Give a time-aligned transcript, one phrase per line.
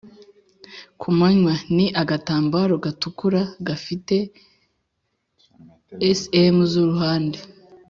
[1.01, 4.15] kumanywa:ni agatambaro gatukura gafite
[6.19, 7.39] cm z’uruhande